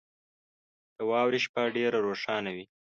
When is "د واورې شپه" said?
0.97-1.61